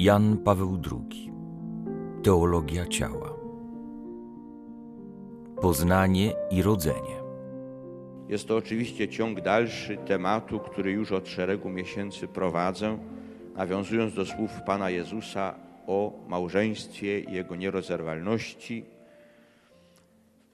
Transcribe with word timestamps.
Jan 0.00 0.36
Paweł 0.36 0.78
II 0.92 1.32
Teologia 2.22 2.86
ciała 2.86 3.34
Poznanie 5.60 6.32
i 6.50 6.62
rodzenie 6.62 7.16
Jest 8.28 8.48
to 8.48 8.56
oczywiście 8.56 9.08
ciąg 9.08 9.40
dalszy 9.40 9.96
tematu, 9.96 10.58
który 10.58 10.92
już 10.92 11.12
od 11.12 11.28
szeregu 11.28 11.68
miesięcy 11.68 12.28
prowadzę, 12.28 12.98
nawiązując 13.56 14.14
do 14.14 14.26
słów 14.26 14.50
Pana 14.66 14.90
Jezusa 14.90 15.54
o 15.86 16.12
małżeństwie 16.28 17.20
i 17.20 17.32
jego 17.32 17.56
nierozerwalności, 17.56 18.84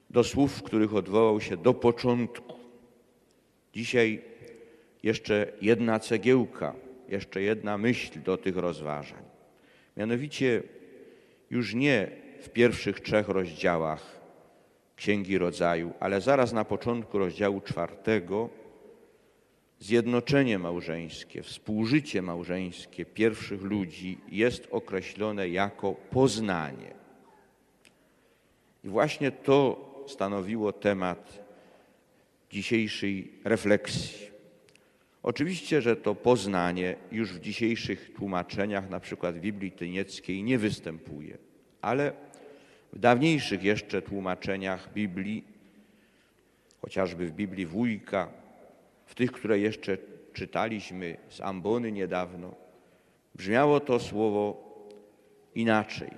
do 0.09 0.23
słów, 0.23 0.51
w 0.51 0.63
których 0.63 0.95
odwołał 0.95 1.41
się 1.41 1.57
do 1.57 1.73
początku. 1.73 2.53
Dzisiaj 3.73 4.21
jeszcze 5.03 5.51
jedna 5.61 5.99
cegiełka, 5.99 6.73
jeszcze 7.09 7.41
jedna 7.41 7.77
myśl 7.77 8.21
do 8.21 8.37
tych 8.37 8.57
rozważań. 8.57 9.36
Mianowicie 9.97 10.63
już 11.49 11.73
nie 11.73 12.11
w 12.41 12.49
pierwszych 12.49 12.99
trzech 12.99 13.29
rozdziałach 13.29 14.21
Księgi 14.95 15.37
Rodzaju, 15.37 15.93
ale 15.99 16.21
zaraz 16.21 16.53
na 16.53 16.65
początku 16.65 17.17
rozdziału 17.17 17.61
czwartego 17.61 18.49
zjednoczenie 19.79 20.59
małżeńskie, 20.59 21.43
współżycie 21.43 22.21
małżeńskie 22.21 23.05
pierwszych 23.05 23.61
ludzi 23.61 24.17
jest 24.29 24.67
określone 24.71 25.49
jako 25.49 25.93
poznanie. 25.93 26.93
I 28.83 28.87
właśnie 28.87 29.31
to 29.31 29.87
stanowiło 30.07 30.73
temat 30.73 31.43
dzisiejszej 32.51 33.31
refleksji. 33.43 34.36
Oczywiście, 35.27 35.81
że 35.81 35.95
to 35.95 36.15
poznanie 36.15 36.95
już 37.11 37.33
w 37.33 37.39
dzisiejszych 37.39 38.13
tłumaczeniach, 38.13 38.89
na 38.89 38.99
przykład 38.99 39.39
Biblii 39.39 39.71
Tynieckiej, 39.71 40.43
nie 40.43 40.57
występuje, 40.57 41.37
ale 41.81 42.11
w 42.93 42.99
dawniejszych 42.99 43.63
jeszcze 43.63 44.01
tłumaczeniach 44.01 44.93
Biblii, 44.93 45.43
chociażby 46.81 47.27
w 47.27 47.31
Biblii 47.31 47.65
Wójka, 47.65 48.29
w 49.05 49.15
tych, 49.15 49.31
które 49.31 49.59
jeszcze 49.59 49.97
czytaliśmy 50.33 51.17
z 51.29 51.41
Ambony 51.41 51.91
niedawno, 51.91 52.55
brzmiało 53.35 53.79
to 53.79 53.99
słowo 53.99 54.63
inaczej. 55.55 56.11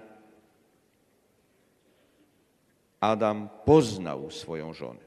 Adam 2.99 3.49
poznał 3.65 4.31
swoją 4.31 4.73
żonę. 4.73 4.99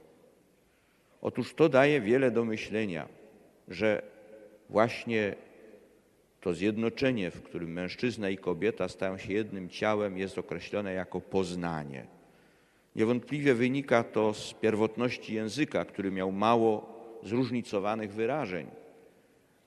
Otóż 1.20 1.55
to 1.55 1.68
daje 1.68 2.00
wiele 2.00 2.30
do 2.30 2.44
myślenia, 2.44 3.21
że 3.68 4.02
właśnie 4.70 5.34
to 6.41 6.55
zjednoczenie, 6.55 7.30
w 7.30 7.42
którym 7.42 7.72
mężczyzna 7.72 8.30
i 8.30 8.36
kobieta 8.36 8.88
stają 8.88 9.18
się 9.18 9.32
jednym 9.32 9.68
ciałem, 9.68 10.18
jest 10.18 10.38
określone 10.38 10.92
jako 10.92 11.20
poznanie. 11.20 12.06
Niewątpliwie 12.96 13.55
wynika 13.55 14.05
to 14.05 14.34
z 14.34 14.55
pierwotności 14.55 15.34
języka, 15.34 15.84
który 15.84 16.10
miał 16.10 16.33
mało 16.33 16.92
zróżnicowanych 17.22 18.12
wyrażeń. 18.12 18.66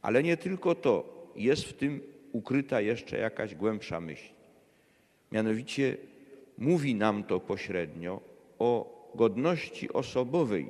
Ale 0.01 0.23
nie 0.23 0.37
tylko 0.37 0.75
to, 0.75 1.15
jest 1.35 1.63
w 1.63 1.73
tym 1.73 2.01
ukryta 2.31 2.81
jeszcze 2.81 3.17
jakaś 3.17 3.55
głębsza 3.55 4.01
myśl. 4.01 4.29
Mianowicie 5.31 5.97
mówi 6.57 6.95
nam 6.95 7.23
to 7.23 7.39
pośrednio 7.39 8.21
o 8.59 8.95
godności 9.15 9.93
osobowej 9.93 10.69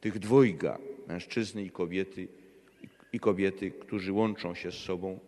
tych 0.00 0.18
dwojga, 0.18 0.78
mężczyzny 1.10 1.64
i 1.64 1.70
kobiety, 1.70 2.28
i 3.12 3.20
kobiety, 3.20 3.70
którzy 3.70 4.12
łączą 4.12 4.54
się 4.54 4.72
z 4.72 4.74
sobą 4.74 5.18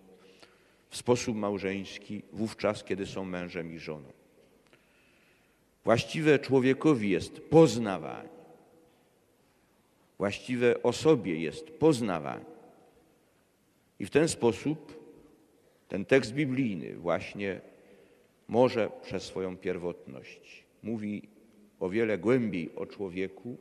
w 0.91 0.97
sposób 0.97 1.37
małżeński, 1.37 2.23
wówczas, 2.33 2.85
kiedy 2.85 3.07
są 3.07 3.25
mężem 3.25 3.73
i 3.73 3.79
żoną. 3.79 4.13
Właściwe 5.85 6.39
człowiekowi 6.39 7.11
jest 7.11 7.41
poznawanie, 7.41 8.29
właściwe 10.19 10.83
osobie 10.83 11.41
jest 11.41 11.71
poznawanie. 11.71 12.45
I 13.99 14.07
w 14.07 14.11
ten 14.11 14.29
sposób 14.29 15.03
ten 15.89 16.05
tekst 16.05 16.33
biblijny 16.33 16.97
właśnie 16.97 17.61
może 18.49 18.91
przez 19.03 19.23
swoją 19.23 19.57
pierwotność 19.57 20.65
mówi 20.83 21.29
o 21.81 21.91
wiele 21.91 22.19
głębiej 22.19 22.75
o 22.77 22.87
człowieku, 22.87 23.57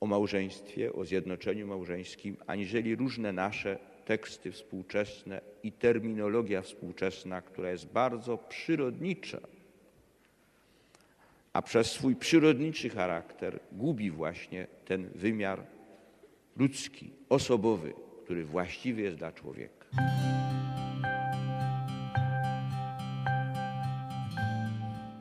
o 0.00 0.06
małżeństwie, 0.06 0.92
o 0.92 1.04
zjednoczeniu 1.04 1.66
małżeńskim, 1.66 2.36
aniżeli 2.46 2.96
różne 2.96 3.32
nasze 3.32 3.78
teksty 4.04 4.52
współczesne 4.52 5.40
i 5.62 5.72
terminologia 5.72 6.62
współczesna, 6.62 7.42
która 7.42 7.70
jest 7.70 7.86
bardzo 7.86 8.38
przyrodnicza, 8.38 9.40
a 11.52 11.62
przez 11.62 11.92
swój 11.92 12.16
przyrodniczy 12.16 12.90
charakter 12.90 13.60
gubi 13.72 14.10
właśnie 14.10 14.66
ten 14.84 15.08
wymiar 15.14 15.62
ludzki, 16.56 17.10
osobowy, 17.28 17.92
który 18.24 18.44
właściwy 18.44 19.02
jest 19.02 19.16
dla 19.16 19.32
człowieka. 19.32 19.86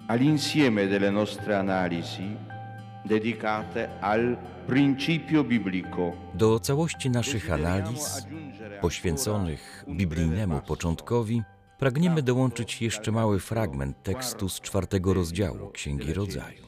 All'insieme 0.08 0.88
delle 0.88 1.12
nostre 1.12 1.60
analisi 1.60 2.38
dedicate 3.08 3.90
al 4.02 4.38
principio 4.68 5.44
biblico. 5.44 6.12
Do 6.34 6.60
całości 6.60 7.10
naszych 7.10 7.52
analiz 7.52 8.28
poświęconych 8.82 9.86
biblijnemu 9.90 10.62
początkowi 10.68 11.42
pragniemy 11.80 12.22
dołączyć 12.22 12.82
jeszcze 12.82 13.12
mały 13.12 13.40
fragment 13.40 14.04
tekstu 14.04 14.50
z 14.50 14.62
czwartego 14.62 15.14
rozdziału 15.14 15.72
Księgi 15.72 16.14
Rodzaju. 16.14 16.67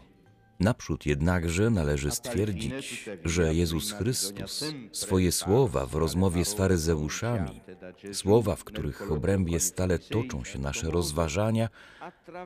Naprzód 0.59 1.05
jednakże 1.05 1.69
należy 1.69 2.11
stwierdzić, 2.11 3.09
że 3.25 3.53
Jezus 3.53 3.91
Chrystus 3.91 4.65
swoje 4.91 5.31
słowa 5.31 5.85
w 5.85 5.95
rozmowie 5.95 6.45
z 6.45 6.53
faryzeuszami, 6.53 7.61
słowa, 8.13 8.55
w 8.55 8.63
których 8.63 9.11
obrębie 9.11 9.59
stale 9.59 9.99
toczą 9.99 10.43
się 10.43 10.59
nasze 10.59 10.91
rozważania, 10.91 11.69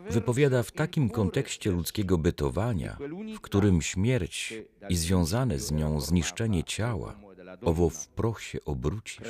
wypowiada 0.10 0.64
w 0.64 0.72
takim 0.72 1.10
kontekście 1.10 1.72
ludzkiego 1.72 2.18
bytowania, 2.18 2.98
w 3.36 3.42
którym 3.42 3.82
śmierć 3.82 4.54
i 4.90 4.96
związane 4.96 5.60
z 5.60 5.72
nią 5.72 6.02
zniszczenie 6.02 6.64
ciała 6.64 7.16
owo 7.62 7.90
w 7.90 8.08
proch 8.08 8.42
się 8.42 8.60
obrócisz, 8.66 9.22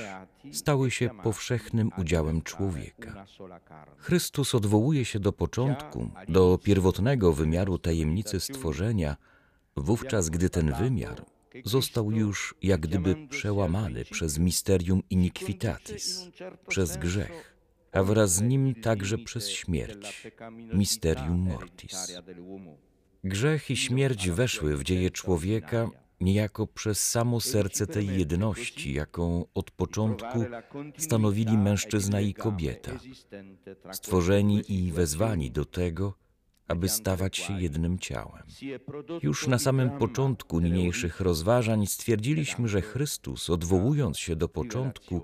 stały 0.51 0.91
się 0.91 1.09
powszechnym 1.23 1.91
udziałem 1.97 2.41
człowieka. 2.41 3.25
Chrystus 3.97 4.56
odwołuje 4.56 5.06
się 5.06 5.19
do 5.19 5.34
początku, 5.34 6.09
do 6.28 6.59
pierwotnego 6.63 7.34
wymiaru 7.34 7.78
tajemnicy 7.78 8.39
stworzenia, 8.39 9.17
wówczas 9.75 10.29
gdy 10.29 10.50
ten 10.50 10.73
wymiar 10.73 11.25
został 11.66 12.11
już 12.11 12.56
jak 12.61 12.81
gdyby 12.81 13.28
przełamany 13.28 14.06
przez 14.06 14.40
misterium 14.40 15.03
iniquitatis, 15.09 16.29
przez 16.67 16.97
grzech, 16.97 17.55
a 17.91 18.03
wraz 18.03 18.34
z 18.34 18.41
nim 18.41 18.75
także 18.75 19.17
przez 19.17 19.50
śmierć, 19.50 20.28
misterium 20.73 21.40
mortis. 21.40 22.17
Grzech 23.23 23.69
i 23.69 23.78
śmierć 23.78 24.29
weszły 24.29 24.78
w 24.78 24.84
dzieje 24.84 25.11
człowieka 25.11 25.90
niejako 26.23 26.67
przez 26.67 27.09
samo 27.09 27.39
serce 27.39 27.88
tej 27.88 28.07
jedności, 28.07 28.94
jaką 28.94 29.45
od 29.53 29.72
początku 29.72 30.45
stanowili 30.97 31.57
mężczyzna 31.57 32.22
i 32.22 32.34
kobieta, 32.34 32.91
stworzeni 33.91 34.63
i 34.73 34.91
wezwani 34.91 35.51
do 35.51 35.66
tego, 35.66 36.22
aby 36.68 36.90
stawać 36.90 37.38
się 37.38 37.62
jednym 37.62 38.00
ciałem. 38.00 38.44
Już 39.22 39.47
na 39.47 39.59
samym 39.59 39.90
początku 39.90 40.59
niniejszych 40.59 41.19
rozważań 41.19 41.88
stwierdziliśmy, 41.88 42.68
że 42.68 42.81
Chrystus, 42.81 43.50
odwołując 43.50 44.19
się 44.19 44.35
do 44.35 44.50
początku, 44.50 45.22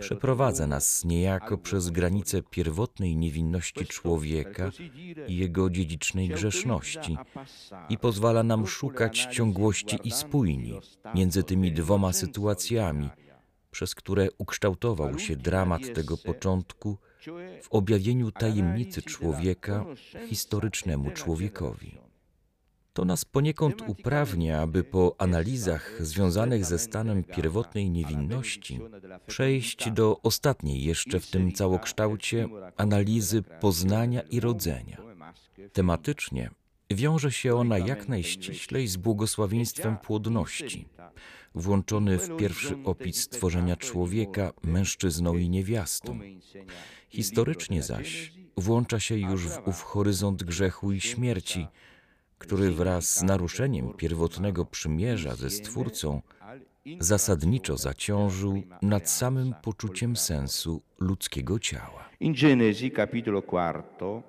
przeprowadza 0.00 0.66
nas 0.66 1.04
niejako 1.04 1.58
przez 1.58 1.90
granice 1.90 2.42
pierwotnej 2.42 3.16
niewinności 3.16 3.86
człowieka 3.86 4.70
i 5.28 5.36
jego 5.36 5.70
dziedzicznej 5.70 6.28
grzeszności 6.28 7.16
i 7.88 7.98
pozwala 7.98 8.42
nam 8.42 8.66
szukać 8.66 9.28
ciągłości 9.30 9.98
i 10.04 10.10
spójni 10.10 10.72
między 11.14 11.42
tymi 11.42 11.72
dwoma 11.72 12.12
sytuacjami, 12.12 13.10
przez 13.70 13.94
które 13.94 14.28
ukształtował 14.38 15.18
się 15.18 15.36
dramat 15.36 15.94
tego 15.94 16.16
początku 16.16 16.98
w 17.62 17.68
objawieniu 17.70 18.32
tajemnicy 18.32 19.02
człowieka 19.02 19.84
historycznemu 20.28 21.10
człowiekowi. 21.10 21.98
To 22.92 23.04
nas 23.04 23.24
poniekąd 23.24 23.82
uprawnia, 23.86 24.60
aby 24.60 24.84
po 24.84 25.14
analizach 25.18 25.96
związanych 26.00 26.64
ze 26.64 26.78
stanem 26.78 27.24
pierwotnej 27.24 27.90
niewinności 27.90 28.80
przejść 29.26 29.90
do 29.90 30.20
ostatniej 30.22 30.84
jeszcze 30.84 31.20
w 31.20 31.30
tym 31.30 31.52
całokształcie 31.52 32.48
analizy 32.76 33.42
poznania 33.42 34.20
i 34.22 34.40
rodzenia. 34.40 35.02
Tematycznie 35.72 36.50
wiąże 36.90 37.32
się 37.32 37.54
ona 37.54 37.78
jak 37.78 38.08
najściślej 38.08 38.88
z 38.88 38.96
błogosławieństwem 38.96 39.96
płodności, 39.96 40.88
włączony 41.58 42.18
w 42.18 42.36
pierwszy 42.36 42.76
opis 42.84 43.22
stworzenia 43.22 43.76
człowieka 43.76 44.52
mężczyzną 44.62 45.36
i 45.36 45.48
niewiastą. 45.48 46.18
Historycznie 47.08 47.82
zaś 47.82 48.32
włącza 48.56 49.00
się 49.00 49.16
już 49.16 49.48
w 49.48 49.68
ów 49.68 49.82
horyzont 49.82 50.42
grzechu 50.42 50.92
i 50.92 51.00
śmierci, 51.00 51.66
który 52.38 52.70
wraz 52.70 53.18
z 53.18 53.22
naruszeniem 53.22 53.94
pierwotnego 53.94 54.64
przymierza 54.64 55.34
ze 55.34 55.50
Stwórcą 55.50 56.22
zasadniczo 57.00 57.76
zaciążył 57.76 58.62
nad 58.82 59.10
samym 59.10 59.54
poczuciem 59.62 60.16
sensu 60.16 60.82
ludzkiego 60.98 61.58
ciała. 61.58 62.08
In 62.20 62.34
Genesi 62.34 62.92
capitolo 62.96 63.42
quarto 63.42 64.22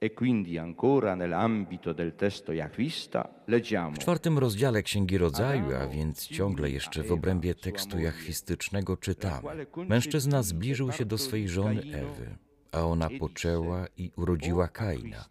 e 0.00 0.12
quindi 0.12 0.58
ancora 0.58 1.16
nell'ambito 1.16 1.92
del 1.92 2.14
testo 2.14 2.52
Jahwista 2.52 3.28
leggiamo 3.46 3.96
W 3.96 3.98
czwartym 3.98 4.38
rozdziale 4.38 4.82
Księgi 4.82 5.18
Rodzaju, 5.18 5.74
a 5.76 5.86
więc 5.86 6.26
ciągle 6.26 6.70
jeszcze 6.70 7.02
w 7.02 7.12
obrębie 7.12 7.54
tekstu 7.54 7.98
jachwistycznego 7.98 8.96
czytamy. 8.96 9.66
Mężczyzna 9.88 10.42
zbliżył 10.42 10.92
się 10.92 11.04
do 11.04 11.18
swej 11.18 11.48
żony 11.48 11.80
Ewy, 11.80 12.36
a 12.72 12.80
ona 12.80 13.08
poczęła 13.18 13.86
i 13.96 14.10
urodziła 14.16 14.68
Kaina. 14.68 15.24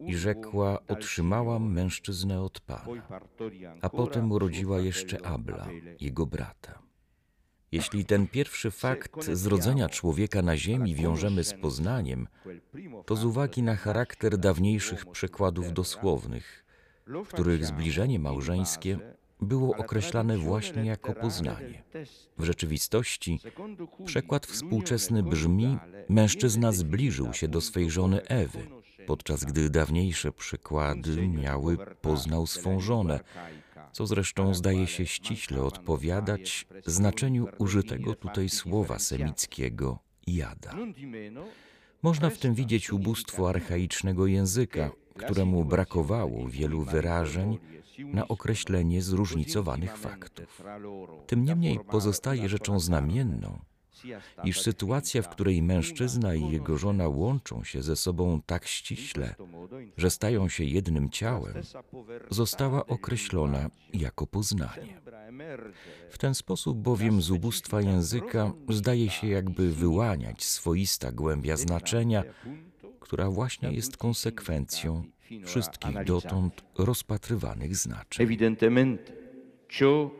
I 0.00 0.14
rzekła, 0.14 0.78
otrzymałam 0.88 1.72
mężczyznę 1.72 2.42
od 2.42 2.60
Pana. 2.60 3.02
A 3.82 3.88
potem 3.88 4.32
urodziła 4.32 4.78
jeszcze 4.78 5.26
Abla, 5.26 5.68
jego 6.00 6.26
brata. 6.26 6.85
Jeśli 7.72 8.04
ten 8.04 8.28
pierwszy 8.28 8.70
fakt 8.70 9.24
zrodzenia 9.32 9.88
człowieka 9.88 10.42
na 10.42 10.56
ziemi 10.56 10.94
wiążemy 10.94 11.44
z 11.44 11.54
poznaniem, 11.54 12.28
to 13.06 13.16
z 13.16 13.24
uwagi 13.24 13.62
na 13.62 13.76
charakter 13.76 14.38
dawniejszych 14.38 15.06
przykładów 15.06 15.72
dosłownych, 15.72 16.64
w 17.06 17.28
których 17.28 17.66
zbliżenie 17.66 18.18
małżeńskie 18.18 18.98
było 19.40 19.76
określane 19.76 20.38
właśnie 20.38 20.84
jako 20.84 21.14
poznanie. 21.14 21.82
W 22.38 22.44
rzeczywistości 22.44 23.40
przekład 24.04 24.46
współczesny 24.46 25.22
brzmi: 25.22 25.78
Mężczyzna 26.08 26.72
zbliżył 26.72 27.34
się 27.34 27.48
do 27.48 27.60
swej 27.60 27.90
żony 27.90 28.22
Ewy, 28.26 28.66
podczas 29.06 29.44
gdy 29.44 29.70
dawniejsze 29.70 30.32
przykłady 30.32 31.28
miały 31.28 31.76
poznał 32.00 32.46
swą 32.46 32.80
żonę, 32.80 33.20
co 33.96 34.06
zresztą 34.06 34.54
zdaje 34.54 34.86
się 34.86 35.06
ściśle 35.06 35.62
odpowiadać 35.62 36.66
znaczeniu 36.86 37.48
użytego 37.58 38.14
tutaj 38.14 38.48
słowa 38.48 38.98
semickiego 38.98 39.98
jada. 40.26 40.74
Można 42.02 42.30
w 42.30 42.38
tym 42.38 42.54
widzieć 42.54 42.92
ubóstwo 42.92 43.48
archaicznego 43.48 44.26
języka, 44.26 44.90
któremu 45.14 45.64
brakowało 45.64 46.48
wielu 46.48 46.82
wyrażeń 46.82 47.58
na 47.98 48.28
określenie 48.28 49.02
zróżnicowanych 49.02 49.96
faktów. 49.96 50.62
Tym 51.26 51.44
niemniej 51.44 51.78
pozostaje 51.90 52.48
rzeczą 52.48 52.80
znamienną, 52.80 53.58
iż 54.44 54.60
sytuacja, 54.60 55.22
w 55.22 55.28
której 55.28 55.62
mężczyzna 55.62 56.34
i 56.34 56.50
jego 56.50 56.78
żona 56.78 57.08
łączą 57.08 57.64
się 57.64 57.82
ze 57.82 57.96
sobą 57.96 58.40
tak 58.46 58.66
ściśle, 58.66 59.34
że 59.96 60.10
stają 60.10 60.48
się 60.48 60.64
jednym 60.64 61.10
ciałem, 61.10 61.54
została 62.30 62.86
określona 62.86 63.70
jako 63.94 64.26
poznanie. 64.26 65.00
W 66.10 66.18
ten 66.18 66.34
sposób 66.34 66.78
bowiem 66.78 67.22
z 67.22 67.30
ubóstwa 67.30 67.80
języka 67.80 68.52
zdaje 68.68 69.10
się 69.10 69.26
jakby 69.26 69.72
wyłaniać 69.72 70.44
swoista 70.44 71.12
głębia 71.12 71.56
znaczenia, 71.56 72.22
która 73.00 73.30
właśnie 73.30 73.72
jest 73.72 73.96
konsekwencją 73.96 75.04
wszystkich 75.44 76.04
dotąd 76.04 76.64
rozpatrywanych 76.78 77.76
znaczeń. 77.76 78.26
Evidentemente 78.26 79.12
ciò 79.68 80.10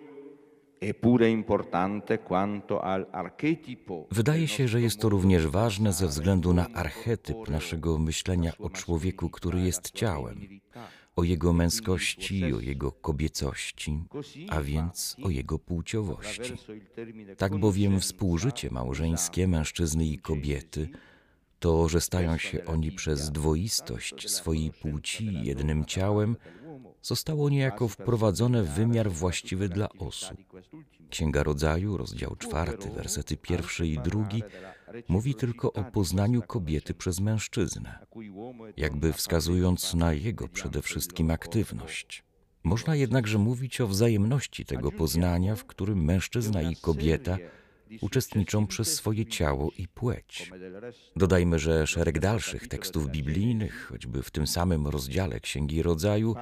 Wydaje 4.10 4.48
się, 4.48 4.68
że 4.68 4.80
jest 4.80 5.00
to 5.00 5.08
również 5.08 5.46
ważne 5.46 5.92
ze 5.92 6.06
względu 6.06 6.52
na 6.52 6.66
archetyp 6.68 7.48
naszego 7.48 7.98
myślenia 7.98 8.52
o 8.58 8.70
człowieku, 8.70 9.30
który 9.30 9.60
jest 9.60 9.90
ciałem, 9.90 10.60
o 11.16 11.24
jego 11.24 11.52
męskości 11.52 12.54
o 12.54 12.60
jego 12.60 12.92
kobiecości, 12.92 14.04
a 14.48 14.60
więc 14.60 15.16
o 15.22 15.30
jego 15.30 15.58
płciowości. 15.58 16.52
Tak 17.36 17.56
bowiem 17.56 18.00
współżycie 18.00 18.70
małżeńskie 18.70 19.48
mężczyzny 19.48 20.04
i 20.06 20.18
kobiety 20.18 20.88
to, 21.58 21.88
że 21.88 22.00
stają 22.00 22.38
się 22.38 22.64
oni 22.64 22.92
przez 22.92 23.32
dwoistość 23.32 24.30
swojej 24.30 24.72
płci 24.72 25.30
jednym 25.42 25.84
ciałem, 25.84 26.36
zostało 27.06 27.50
niejako 27.50 27.88
wprowadzone 27.88 28.62
w 28.62 28.70
wymiar 28.70 29.10
właściwy 29.10 29.68
dla 29.68 29.88
osób. 29.98 30.36
Księga 31.10 31.42
Rodzaju, 31.42 31.96
rozdział 31.96 32.36
czwarty, 32.36 32.90
wersety 32.90 33.36
pierwszy 33.36 33.86
i 33.86 33.98
drugi, 33.98 34.42
mówi 35.08 35.34
tylko 35.34 35.72
o 35.72 35.84
poznaniu 35.84 36.42
kobiety 36.42 36.94
przez 36.94 37.20
mężczyznę, 37.20 37.98
jakby 38.76 39.12
wskazując 39.12 39.94
na 39.94 40.12
jego 40.12 40.48
przede 40.48 40.82
wszystkim 40.82 41.30
aktywność. 41.30 42.24
Można 42.64 42.96
jednakże 42.96 43.38
mówić 43.38 43.80
o 43.80 43.86
wzajemności 43.86 44.64
tego 44.64 44.92
poznania, 44.92 45.56
w 45.56 45.64
którym 45.64 46.04
mężczyzna 46.04 46.62
i 46.62 46.76
kobieta 46.76 47.38
uczestniczą 48.00 48.66
przez 48.66 48.94
swoje 48.94 49.26
ciało 49.26 49.70
i 49.78 49.88
płeć. 49.88 50.52
Dodajmy, 51.16 51.58
że 51.58 51.86
szereg 51.86 52.18
dalszych 52.18 52.68
tekstów 52.68 53.10
biblijnych, 53.10 53.86
choćby 53.90 54.22
w 54.22 54.30
tym 54.30 54.46
samym 54.46 54.86
rozdziale 54.86 55.40
Księgi 55.40 55.82
Rodzaju, 55.82 56.34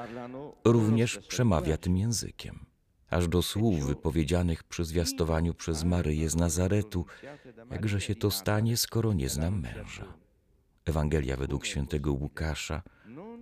również 0.65 1.19
przemawia 1.19 1.77
tym 1.77 1.97
językiem. 1.97 2.67
Aż 3.11 3.29
do 3.29 3.43
słów 3.43 3.87
wypowiedzianych 3.87 4.65
przy 4.65 4.85
zwiastowaniu 4.85 5.55
przez 5.55 5.85
Maryję 5.85 6.31
z 6.31 6.37
Nazaretu, 6.37 7.07
jakże 7.71 8.01
się 8.01 8.15
to 8.15 8.31
stanie, 8.31 8.77
skoro 8.77 9.13
nie 9.13 9.29
znam 9.29 9.61
męża. 9.61 10.15
Ewangelia 10.85 11.37
według 11.37 11.67
świętego 11.67 12.13
Łukasza, 12.13 12.83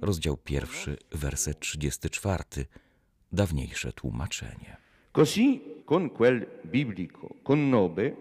rozdział 0.00 0.36
pierwszy, 0.36 0.96
werset 1.10 1.60
34, 1.60 2.44
dawniejsze 3.32 3.92
tłumaczenie. 3.92 4.76
Con 5.92 6.10
quel 6.10 6.46
biblico 6.64 7.28
connobe 7.42 8.16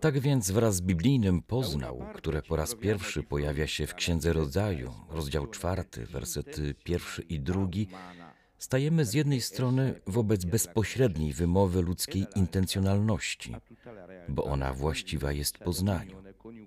Tak 0.00 0.18
więc 0.18 0.50
wraz 0.50 0.76
z 0.76 0.80
biblijnym 0.80 1.42
poznał, 1.42 2.04
które 2.14 2.42
po 2.42 2.56
raz 2.56 2.74
pierwszy 2.74 3.22
pojawia 3.22 3.66
się 3.66 3.86
w 3.86 3.94
Księdze 3.94 4.32
Rodzaju, 4.32 4.92
rozdział 5.10 5.46
czwarty, 5.46 6.06
wersety 6.06 6.74
pierwszy 6.84 7.22
i 7.22 7.40
drugi, 7.40 7.88
stajemy 8.58 9.04
z 9.04 9.14
jednej 9.14 9.40
strony 9.40 10.00
wobec 10.06 10.44
bezpośredniej 10.44 11.32
wymowy 11.32 11.82
ludzkiej 11.82 12.26
intencjonalności, 12.36 13.54
bo 14.28 14.44
ona 14.44 14.72
właściwa 14.72 15.32
jest 15.32 15.58
poznaniu, 15.58 16.16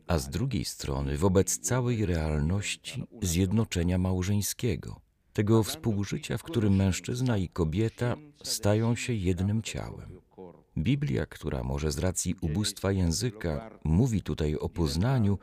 a 0.07 0.17
z 0.17 0.29
drugiej 0.29 0.65
strony 0.65 1.17
wobec 1.17 1.57
całej 1.57 2.05
realności 2.05 3.03
zjednoczenia 3.21 3.97
małżeńskiego, 3.97 5.01
tego 5.33 5.63
współżycia, 5.63 6.37
w 6.37 6.43
którym 6.43 6.75
mężczyzna 6.75 7.37
i 7.37 7.49
kobieta 7.49 8.15
stają 8.43 8.95
się 8.95 9.13
jednym 9.13 9.61
ciałem. 9.61 10.21
Biblia, 10.77 11.25
która 11.25 11.63
może 11.63 11.91
z 11.91 11.97
racji 11.97 12.35
ubóstwa 12.41 12.91
języka 12.91 13.79
mówi 13.83 14.21
tutaj 14.21 14.55
o 14.55 14.69
poznaniu, 14.69 15.37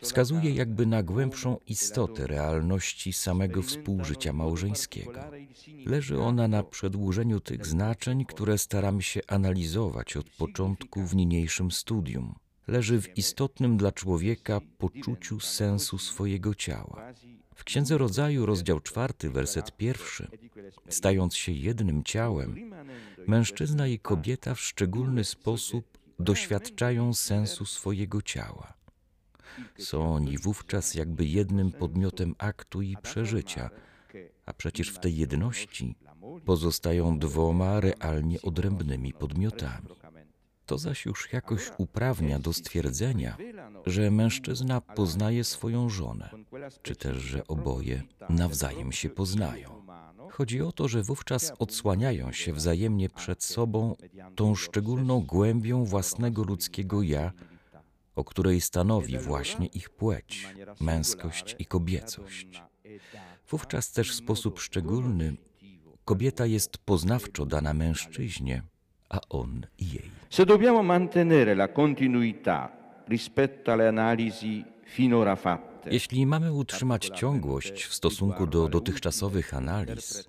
wskazuje 0.00 0.50
jakby 0.50 0.86
na 0.86 1.02
głębszą 1.02 1.56
istotę 1.66 2.26
realności 2.26 3.12
samego 3.12 3.62
współżycia 3.62 4.32
małżeńskiego. 4.32 5.20
Leży 5.86 6.20
ona 6.20 6.48
na 6.48 6.62
przedłużeniu 6.62 7.40
tych 7.40 7.66
znaczeń, 7.66 8.24
które 8.24 8.58
staramy 8.58 9.02
się 9.02 9.20
analizować 9.26 10.16
od 10.16 10.30
początku 10.30 11.06
w 11.06 11.16
niniejszym 11.16 11.70
studium. 11.70 12.34
Leży 12.68 13.00
w 13.00 13.18
istotnym 13.18 13.76
dla 13.76 13.92
człowieka 13.92 14.60
poczuciu 14.78 15.40
sensu 15.40 15.98
swojego 15.98 16.54
ciała. 16.54 17.12
W 17.54 17.64
Księdze 17.64 17.98
Rodzaju, 17.98 18.46
rozdział 18.46 18.80
czwarty, 18.80 19.30
werset 19.30 19.76
pierwszy, 19.76 20.28
stając 20.88 21.36
się 21.36 21.52
jednym 21.52 22.04
ciałem, 22.04 22.72
mężczyzna 23.26 23.86
i 23.86 23.98
kobieta 23.98 24.54
w 24.54 24.60
szczególny 24.60 25.24
sposób 25.24 25.98
doświadczają 26.18 27.14
sensu 27.14 27.64
swojego 27.64 28.22
ciała. 28.22 28.72
Są 29.78 30.14
oni 30.14 30.38
wówczas 30.38 30.94
jakby 30.94 31.24
jednym 31.24 31.72
podmiotem 31.72 32.34
aktu 32.38 32.82
i 32.82 32.96
przeżycia, 33.02 33.70
a 34.46 34.52
przecież 34.52 34.88
w 34.88 34.98
tej 34.98 35.16
jedności 35.16 35.96
pozostają 36.44 37.18
dwoma 37.18 37.80
realnie 37.80 38.42
odrębnymi 38.42 39.12
podmiotami. 39.12 39.88
To 40.72 40.78
zaś 40.78 41.04
już 41.06 41.32
jakoś 41.32 41.70
uprawnia 41.78 42.38
do 42.38 42.52
stwierdzenia, 42.52 43.36
że 43.86 44.10
mężczyzna 44.10 44.80
poznaje 44.80 45.44
swoją 45.44 45.88
żonę, 45.88 46.30
czy 46.82 46.96
też, 46.96 47.16
że 47.16 47.46
oboje 47.46 48.02
nawzajem 48.28 48.92
się 48.92 49.08
poznają. 49.08 49.86
Chodzi 50.30 50.62
o 50.62 50.72
to, 50.72 50.88
że 50.88 51.02
wówczas 51.02 51.52
odsłaniają 51.58 52.32
się 52.32 52.52
wzajemnie 52.52 53.08
przed 53.08 53.44
sobą 53.44 53.96
tą 54.34 54.54
szczególną 54.54 55.20
głębią 55.20 55.84
własnego 55.84 56.44
ludzkiego 56.44 57.02
ja, 57.02 57.32
o 58.14 58.24
której 58.24 58.60
stanowi 58.60 59.18
właśnie 59.18 59.66
ich 59.66 59.90
płeć, 59.90 60.48
męskość 60.80 61.56
i 61.58 61.66
kobiecość. 61.66 62.62
Wówczas 63.48 63.92
też 63.92 64.12
w 64.12 64.14
sposób 64.14 64.60
szczególny 64.60 65.36
kobieta 66.04 66.46
jest 66.46 66.78
poznawczo 66.78 67.46
dana 67.46 67.74
mężczyźnie, 67.74 68.62
a 69.08 69.20
on 69.28 69.66
jej. 69.78 70.21
Se 70.32 70.46
dobbiamo 70.46 70.82
mantenere 70.82 71.54
la 71.54 71.68
continuità 71.68 72.70
rispetto 73.06 73.70
alle 73.70 73.86
analisi 73.86 74.64
finora 74.82 75.36
fatte, 75.36 75.90
Jeśli 75.90 76.26
mamy 76.26 76.52
utrzymać 76.52 77.10
ciągłość 77.14 77.84
w 77.84 77.94
stosunku 77.94 78.46
do 78.46 78.68
dotychczasowych 78.68 79.54
analiz, 79.54 80.28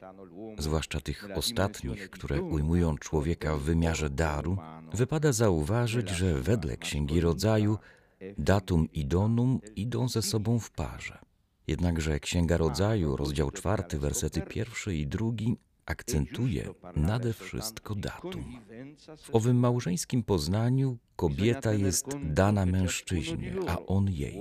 zwłaszcza 0.58 1.02
tych 1.02 1.28
ostatnich, 1.36 2.10
które 2.10 2.42
ujmują 2.42 2.98
człowieka 2.98 3.56
w 3.56 3.62
wymiarze 3.62 4.10
daru, 4.10 4.58
wypada 4.94 5.32
zauważyć, 5.32 6.10
że 6.10 6.34
wedle 6.34 6.78
Księgi 6.78 7.22
Rodzaju 7.22 7.78
datum 8.38 8.88
i 8.94 9.06
donum 9.06 9.60
idą 9.76 10.08
ze 10.08 10.22
sobą 10.22 10.60
w 10.60 10.72
parze. 10.72 11.20
Jednakże 11.68 12.20
Księga 12.20 12.58
Rodzaju, 12.58 13.16
rozdział 13.16 13.52
czwarty, 13.52 14.00
wersety 14.00 14.42
pierwszy 14.42 14.96
i 14.96 15.08
drugi, 15.08 15.58
akcentuje 15.86 16.70
nade 16.96 17.34
wszystko 17.34 17.96
datum. 17.96 18.60
W 19.18 19.36
owym 19.36 19.58
małżeńskim 19.58 20.24
poznaniu 20.24 20.98
kobieta 21.16 21.74
jest 21.74 22.08
dana 22.24 22.66
mężczyźnie, 22.66 23.56
a 23.68 23.80
on 23.86 24.10
jej, 24.10 24.38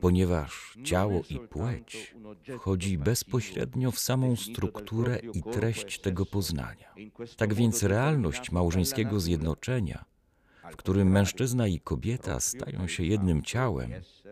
ponieważ 0.00 0.78
ciało 0.84 1.22
i 1.30 1.38
płeć 1.38 2.14
wchodzi 2.58 2.98
bezpośrednio 2.98 3.90
w 3.90 3.98
samą 3.98 4.36
strukturę 4.36 5.20
i 5.34 5.42
treść 5.42 6.00
tego 6.00 6.26
poznania. 6.26 6.94
Tak 7.36 7.54
więc 7.54 7.82
realność 7.82 8.52
małżeńskiego 8.52 9.20
zjednoczenia, 9.20 10.04
w 10.70 10.76
którym 10.76 11.10
mężczyzna 11.10 11.66
i 11.66 11.80
kobieta 11.80 12.40
stają 12.40 12.86
się 12.88 13.04
jednym 13.04 13.42
ciałem, 13.42 13.90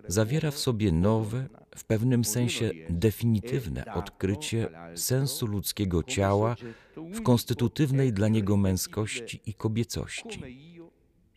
zawiera 0.08 0.50
w 0.50 0.58
sobie 0.58 0.92
nowe, 0.92 1.48
w 1.76 1.84
pewnym 1.84 2.24
sensie 2.24 2.70
definitywne 2.90 3.94
odkrycie 3.94 4.68
sensu 4.94 5.46
ludzkiego 5.46 6.02
ciała 6.02 6.56
w 6.96 7.22
konstytutywnej 7.22 8.12
dla 8.12 8.28
niego 8.28 8.56
męskości 8.56 9.40
i 9.46 9.54
kobiecości. 9.54 10.42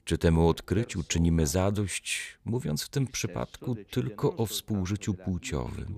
Czy 0.04 0.18
temu 0.18 0.48
odkryciu 0.48 1.04
czynimy 1.04 1.48
zadość, 1.48 2.38
mówiąc 2.46 2.84
w 2.84 2.90
tym 2.90 3.08
przypadku 3.08 3.76
tylko 3.90 4.36
o 4.36 4.46
współżyciu 4.46 5.14
płciowym? 5.14 5.96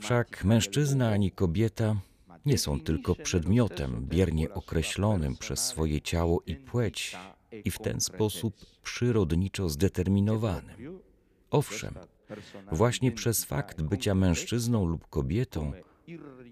Wszak 0.00 0.44
mężczyzna 0.44 1.10
ani 1.10 1.30
kobieta 1.30 1.96
nie 2.46 2.58
są 2.58 2.80
tylko 2.80 3.14
przedmiotem 3.14 4.06
biernie 4.08 4.54
określonym 4.54 5.36
przez 5.36 5.60
swoje 5.60 6.00
ciało 6.00 6.42
i 6.46 6.56
płeć 6.56 7.16
i 7.64 7.70
w 7.70 7.78
ten 7.78 8.00
sposób 8.00 8.54
przyrodniczo 8.82 9.68
zdeterminowanym. 9.68 11.00
Owszem, 11.50 11.94
właśnie 12.72 13.12
przez 13.12 13.44
fakt 13.44 13.82
bycia 13.82 14.14
mężczyzną 14.14 14.86
lub 14.86 15.08
kobietą 15.08 15.72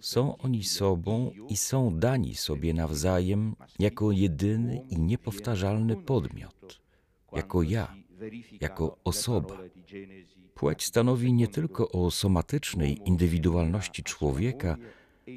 są 0.00 0.38
oni 0.38 0.64
sobą 0.64 1.30
i 1.48 1.56
są 1.56 1.98
dani 1.98 2.34
sobie 2.34 2.74
nawzajem 2.74 3.56
jako 3.78 4.12
jedyny 4.12 4.82
i 4.90 4.98
niepowtarzalny 5.00 5.96
podmiot, 5.96 6.80
jako 7.32 7.62
ja, 7.62 7.94
jako 8.60 8.98
osoba. 9.04 9.58
Płeć 10.54 10.84
stanowi 10.84 11.32
nie 11.32 11.48
tylko 11.48 11.88
o 11.88 12.10
somatycznej 12.10 13.00
indywidualności 13.04 14.02
człowieka, 14.02 14.76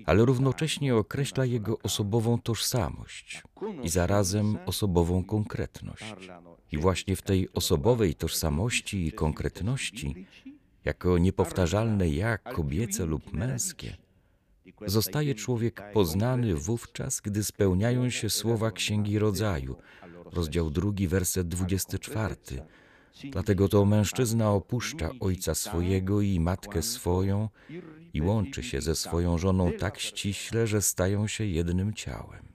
ale 0.05 0.25
równocześnie 0.25 0.95
określa 0.95 1.45
jego 1.45 1.79
osobową 1.79 2.41
tożsamość 2.41 3.43
i 3.83 3.89
zarazem 3.89 4.57
osobową 4.65 5.23
konkretność. 5.23 6.15
I 6.71 6.77
właśnie 6.77 7.15
w 7.15 7.21
tej 7.21 7.53
osobowej 7.53 8.15
tożsamości 8.15 9.07
i 9.07 9.11
konkretności, 9.11 10.25
jako 10.85 11.17
niepowtarzalne 11.17 12.09
ja 12.09 12.37
kobiece 12.37 13.05
lub 13.05 13.33
męskie, 13.33 13.97
zostaje 14.85 15.35
człowiek 15.35 15.91
poznany 15.93 16.55
wówczas, 16.55 17.21
gdy 17.21 17.43
spełniają 17.43 18.09
się 18.09 18.29
słowa 18.29 18.71
Księgi 18.71 19.19
Rodzaju, 19.19 19.75
rozdział 20.25 20.69
drugi, 20.69 21.07
werset 21.07 21.47
24. 21.47 22.35
Dlatego 23.23 23.69
to 23.69 23.85
mężczyzna 23.85 24.51
opuszcza 24.51 25.09
ojca 25.19 25.55
swojego 25.55 26.21
i 26.21 26.39
matkę 26.39 26.81
swoją 26.81 27.49
i 28.13 28.21
łączy 28.21 28.63
się 28.63 28.81
ze 28.81 28.95
swoją 28.95 29.37
żoną 29.37 29.71
tak 29.71 29.99
ściśle, 29.99 30.67
że 30.67 30.81
stają 30.81 31.27
się 31.27 31.45
jednym 31.45 31.93
ciałem. 31.93 32.47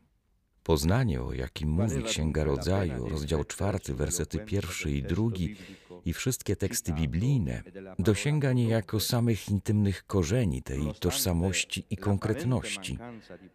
Poznanie, 0.62 1.22
o 1.22 1.32
jakim 1.32 1.70
mówi 1.70 2.02
Księga 2.02 2.44
Rodzaju, 2.44 3.08
rozdział 3.08 3.44
czwarty, 3.44 3.94
wersety 3.94 4.38
pierwszy 4.38 4.90
i 4.90 5.02
drugi 5.02 5.56
i 6.04 6.12
wszystkie 6.12 6.56
teksty 6.56 6.92
biblijne, 6.92 7.62
dosięga 7.98 8.52
niejako 8.52 9.00
samych 9.00 9.48
intymnych 9.48 10.06
korzeni 10.06 10.62
tej 10.62 10.94
tożsamości 11.00 11.86
i 11.90 11.96
konkretności, 11.96 12.98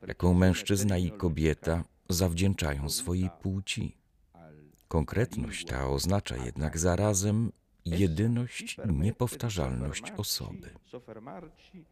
jaką 0.08 0.34
mężczyzna 0.34 0.98
i 0.98 1.12
kobieta 1.12 1.84
zawdzięczają 2.10 2.90
swojej 2.90 3.30
płci. 3.42 3.98
Konkretność 4.88 5.66
ta 5.66 5.90
oznacza 5.90 6.38
jednak 6.46 6.78
zarazem 6.78 7.52
jedyność 7.86 8.78
i 8.90 8.94
niepowtarzalność 8.94 10.04
osoby. 10.18 10.70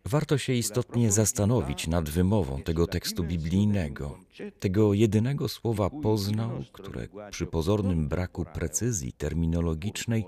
Warto 0.05 0.37
się 0.37 0.53
istotnie 0.53 1.11
zastanowić 1.11 1.87
nad 1.87 2.09
wymową 2.09 2.61
tego 2.61 2.87
tekstu 2.87 3.23
biblijnego, 3.23 4.19
tego 4.59 4.93
jedynego 4.93 5.47
słowa 5.47 5.89
poznał, 5.89 6.63
które 6.71 7.07
przy 7.31 7.45
pozornym 7.45 8.07
braku 8.07 8.45
precyzji 8.53 9.13
terminologicznej 9.13 10.25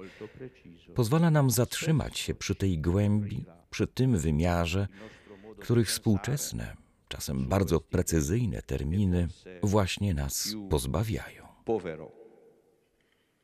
pozwala 0.95 1.31
nam 1.31 1.49
zatrzymać 1.49 2.19
się 2.19 2.35
przy 2.35 2.55
tej 2.55 2.79
głębi, 2.79 3.45
przy 3.69 3.87
tym 3.87 4.17
wymiarze, 4.17 4.87
których 5.59 5.87
współczesne, 5.87 6.75
czasem 7.07 7.47
bardzo 7.47 7.79
precyzyjne 7.79 8.61
terminy 8.61 9.27
właśnie 9.63 10.13
nas 10.13 10.55
pozbawiają. 10.69 11.47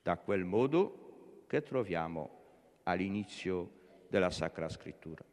Da 0.04 0.18
quel 0.18 0.44
modo 0.44 1.46
che 1.48 1.64
troviamo 1.64 2.42
all'inizio 2.84 3.72
della 4.10 4.30
Sacra 4.30 4.68
Scrittura. 4.68 5.24